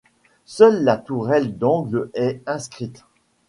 Seule 0.45 0.83
la 0.83 0.97
tourelle 0.97 1.59
d'angle 1.59 2.09
est 2.15 2.41
inscrite. 2.47 3.05